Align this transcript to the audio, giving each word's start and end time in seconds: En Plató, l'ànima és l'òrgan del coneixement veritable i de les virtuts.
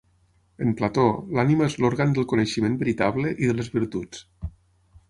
En 0.67 0.71
Plató, 0.79 1.03
l'ànima 1.39 1.67
és 1.73 1.75
l'òrgan 1.83 2.17
del 2.17 2.27
coneixement 2.33 2.79
veritable 2.83 3.35
i 3.45 3.53
de 3.53 3.57
les 3.61 3.71
virtuts. 3.79 4.27